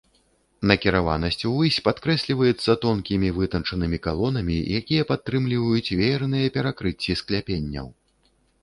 Накіраванасць 0.69 1.43
увысь 1.51 1.77
падкрэсліваецца 1.87 2.77
тонкімі 2.85 3.29
вытанчанымі 3.37 3.97
калонамі, 4.07 4.57
якія 4.81 5.03
падтрымліваюць 5.13 5.95
веерныя 6.03 6.47
перакрыцці 6.59 7.21
скляпенняў. 7.23 7.87